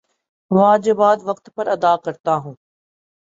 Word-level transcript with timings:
واجبات 0.51 1.19
وقت 1.23 1.45
پر 1.55 1.67
ادا 1.67 1.93
کرتا 2.05 2.35
ہوں 2.35 2.55